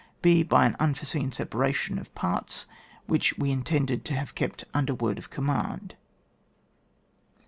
(h) 0.23 0.41
By 0.47 0.65
an 0.65 0.75
unforeseen 0.79 1.31
separation 1.31 1.99
of 1.99 2.15
parts, 2.15 2.65
which 3.05 3.37
we 3.37 3.51
intended 3.51 4.03
to 4.05 4.15
have 4.15 4.33
kept 4.33 4.65
under 4.73 4.95
word 4.95 5.19
of 5.19 5.29
command. 5.29 5.93